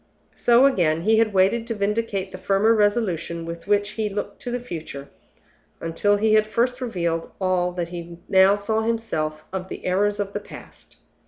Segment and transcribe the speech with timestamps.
[0.35, 4.49] So again, he had waited to vindicate the firmer resolution with which he looked to
[4.49, 5.09] the future,
[5.79, 10.33] until he had first revealed all that he now saw himself of the errors of
[10.33, 10.95] the past.